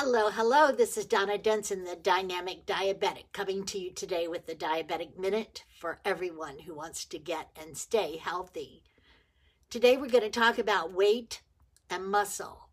[0.00, 0.70] Hello, hello.
[0.70, 5.64] This is Donna Denson, the Dynamic Diabetic, coming to you today with the Diabetic Minute
[5.80, 8.84] for everyone who wants to get and stay healthy.
[9.70, 11.42] Today we're going to talk about weight
[11.90, 12.68] and muscle.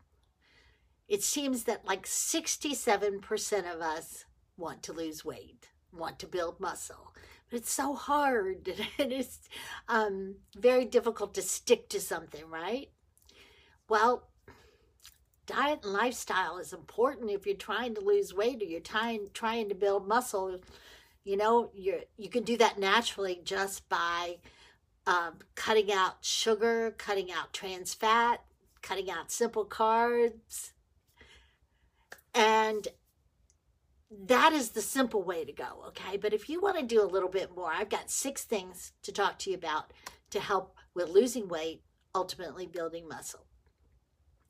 [1.07, 7.11] It seems that like 67% of us want to lose weight, want to build muscle.
[7.49, 9.39] But it's so hard and it's
[9.87, 12.91] um, very difficult to stick to something, right?
[13.89, 14.29] Well,
[15.45, 19.69] diet and lifestyle is important if you're trying to lose weight or you're trying trying
[19.69, 20.59] to build muscle.
[21.23, 24.37] You know you you can do that naturally just by
[25.07, 28.41] um, cutting out sugar cutting out trans fat
[28.81, 30.71] cutting out simple carbs.
[32.33, 32.87] And
[34.27, 36.17] that is the simple way to go okay?
[36.17, 39.11] But if you want to do a little bit more i've got six things to
[39.11, 39.91] talk to you about
[40.29, 41.81] to help with losing weight
[42.13, 43.45] ultimately building muscle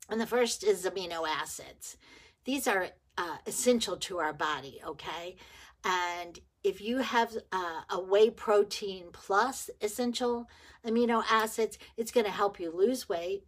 [0.08, 1.96] and the first is amino acids.
[2.44, 2.88] These are
[3.18, 5.36] uh, essential to our body, okay?
[5.84, 10.48] And if you have uh, a whey protein plus essential
[10.86, 13.44] amino acids, it's going to help you lose weight.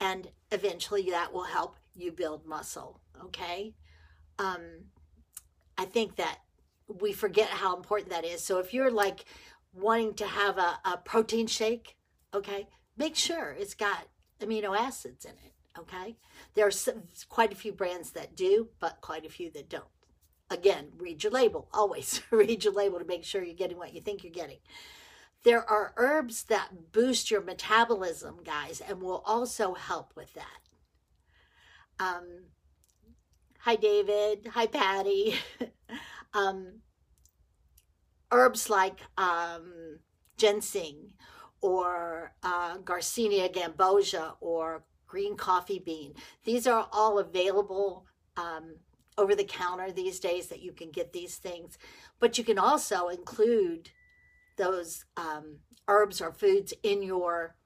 [0.00, 3.74] And eventually that will help you build muscle, okay?
[4.38, 4.86] Um,
[5.76, 6.38] I think that
[6.86, 8.42] we forget how important that is.
[8.42, 9.24] So if you're like
[9.72, 11.96] wanting to have a, a protein shake,
[12.34, 14.08] okay, make sure it's got
[14.40, 15.52] amino acids in it.
[15.78, 16.16] Okay,
[16.54, 19.84] there are some, quite a few brands that do, but quite a few that don't.
[20.50, 21.68] Again, read your label.
[21.72, 24.58] Always read your label to make sure you're getting what you think you're getting.
[25.44, 30.60] There are herbs that boost your metabolism, guys, and will also help with that.
[31.98, 32.46] Um,
[33.60, 34.48] hi, David.
[34.52, 35.36] Hi, Patty.
[36.34, 36.80] um,
[38.30, 40.00] herbs like um,
[40.36, 41.12] ginseng
[41.62, 46.14] or uh, Garcinia cambogia or green coffee bean.
[46.44, 48.76] These are all available um,
[49.18, 51.76] over the counter these days that you can get these things.
[52.20, 53.90] But you can also include
[54.56, 55.56] those um,
[55.88, 57.56] herbs or foods in your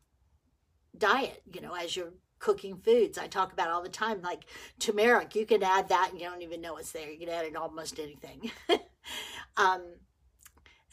[0.96, 3.18] diet, you know, as you're cooking foods.
[3.18, 4.46] I talk about all the time, like
[4.78, 5.34] turmeric.
[5.34, 7.10] You can add that and you don't even know it's there.
[7.10, 8.50] You can add it almost anything.
[9.58, 9.82] um,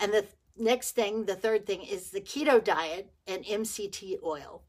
[0.02, 0.26] and the
[0.58, 4.64] next thing, the third thing, is the keto diet and MCT oil.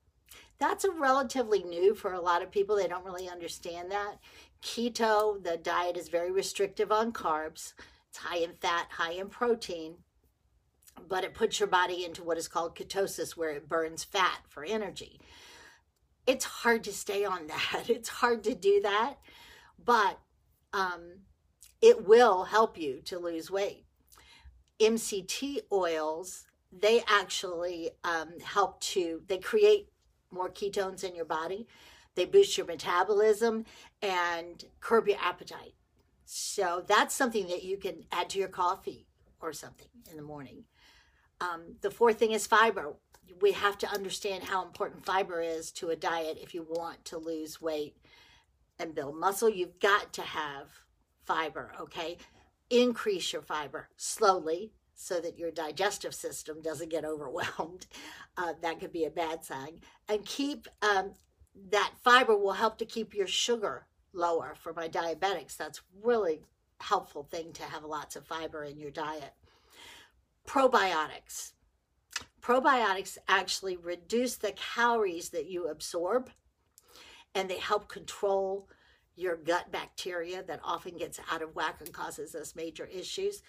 [0.63, 2.77] That's a relatively new for a lot of people.
[2.77, 4.19] They don't really understand that.
[4.63, 7.73] Keto, the diet is very restrictive on carbs.
[8.09, 9.97] It's high in fat, high in protein,
[11.09, 14.65] but it puts your body into what is called ketosis, where it burns fat for
[14.65, 15.21] energy.
[16.29, 17.87] It's hard to stay on that.
[17.89, 19.15] It's hard to do that,
[19.85, 20.21] but
[20.73, 21.23] um,
[21.81, 23.85] it will help you to lose weight.
[24.81, 29.89] MCT oils, they actually um, help to, they create
[30.33, 31.67] more ketones in your body.
[32.15, 33.65] They boost your metabolism
[34.01, 35.75] and curb your appetite.
[36.25, 39.07] So that's something that you can add to your coffee
[39.41, 40.65] or something in the morning.
[41.41, 42.95] Um, the fourth thing is fiber.
[43.41, 47.19] We have to understand how important fiber is to a diet if you want to
[47.19, 47.97] lose weight
[48.79, 49.49] and build muscle.
[49.49, 50.69] You've got to have
[51.25, 52.19] fiber, okay?
[52.71, 57.87] Increase your fiber slowly so that your digestive system doesn't get overwhelmed.
[58.37, 59.81] Uh, that could be a bad sign.
[60.09, 61.13] And keep um,
[61.71, 65.57] that fiber will help to keep your sugar lower for my diabetics.
[65.57, 66.41] That's really
[66.81, 69.33] helpful thing to have lots of fiber in your diet.
[70.47, 71.53] Probiotics.
[72.41, 76.31] Probiotics actually reduce the calories that you absorb
[77.35, 78.69] and they help control
[79.15, 83.43] your gut bacteria that often gets out of whack and causes us major issues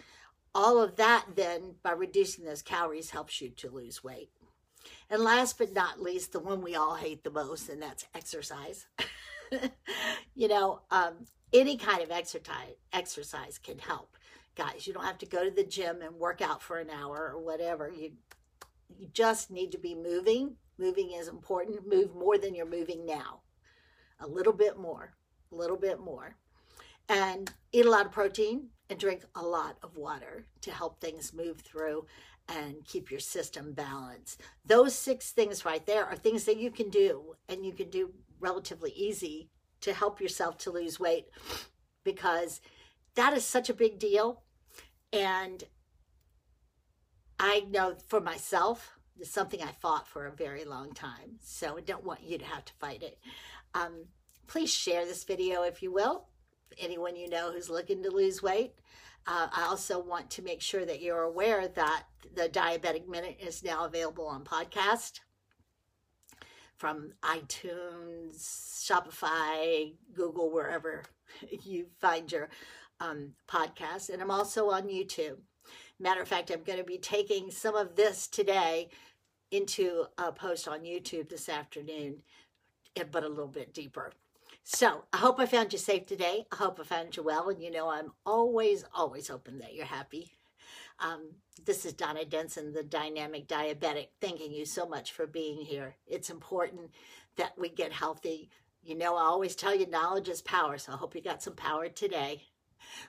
[0.56, 4.30] all of that then by reducing those calories helps you to lose weight.
[5.10, 8.86] And last but not least the one we all hate the most and that's exercise.
[10.36, 14.18] You know um, any kind of exercise exercise can help.
[14.56, 17.32] Guys you don't have to go to the gym and work out for an hour
[17.32, 17.92] or whatever.
[17.96, 18.14] You
[18.98, 20.56] you just need to be moving.
[20.80, 21.88] Moving is important.
[21.88, 23.42] Move more than you're moving now.
[24.20, 25.14] A little bit more.
[25.52, 26.36] A little bit more.
[27.08, 31.34] And eat a lot of protein and drink a lot of water to help things
[31.34, 32.06] move through
[32.50, 34.42] and keep your system balanced.
[34.66, 38.12] Those six things right there are things that you can do and you can do
[38.40, 39.50] relatively easy
[39.82, 41.28] to help yourself to lose weight
[42.04, 42.62] because
[43.16, 44.44] that is such a big deal.
[45.12, 45.64] And
[47.40, 51.38] I know for myself, it's something I fought for a very long time.
[51.42, 53.20] So I don't want you to have to fight it.
[53.74, 54.06] Um,
[54.48, 56.28] please share this video if you will
[56.80, 58.74] anyone you know who's looking to lose weight.
[59.26, 62.04] Uh, I also want to make sure that you're aware that
[62.36, 65.20] the Diabetic Minute is now available on podcast.
[66.78, 71.04] from iTunes, Spotify, Google, wherever
[71.64, 72.50] you find your
[73.00, 74.10] um, podcast.
[74.10, 75.38] And I'm also on YouTube.
[76.00, 78.90] Matter of fact, I'm going to be taking some of this today
[79.52, 82.24] into a post on YouTube this afternoon,
[82.96, 84.12] eh, but a little bit deeper.
[84.64, 86.46] So I hope I found you safe today.
[86.52, 87.50] I hope I found you well.
[87.50, 90.32] And you know, I'm always, always hoping that you're happy.
[91.00, 91.32] Um,
[91.66, 95.96] this is Donna Denson, the dynamic diabetic, thanking you so much for being here.
[96.08, 96.92] It's important
[97.36, 98.50] that we get healthy.
[98.82, 101.56] You know, I always tell you knowledge is power, so I hope you got some
[101.56, 102.44] power today.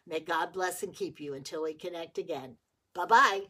[0.06, 2.56] May God bless and keep you until we connect again.
[2.94, 3.40] Bye bye.